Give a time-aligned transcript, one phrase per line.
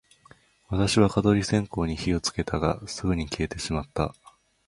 [0.69, 4.15] 私は蚊取り線香に火をつけたが、すぐに消えてしまった